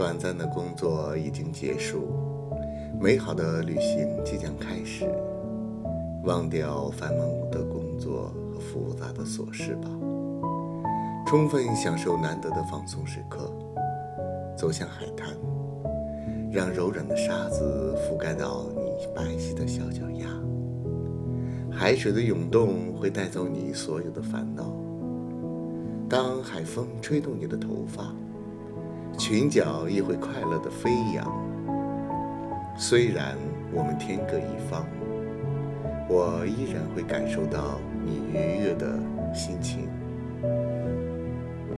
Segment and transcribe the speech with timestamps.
[0.00, 2.08] 短暂的工作已经结束，
[2.98, 5.06] 美好的旅行即将开始。
[6.24, 9.90] 忘掉繁忙的工作和复杂的琐事吧，
[11.26, 13.52] 充分享受难得的放松时刻。
[14.56, 15.36] 走向海滩，
[16.50, 20.26] 让柔软的沙子覆盖到你白皙的小脚丫。
[21.70, 24.64] 海水的涌动会带走你所有的烦恼。
[26.08, 28.14] 当海风吹动你的头发，
[29.18, 31.26] 裙角也会快乐的飞扬。
[32.76, 33.36] 虽然
[33.72, 34.86] 我们天各一方。
[36.10, 38.36] 我依然会感受到你。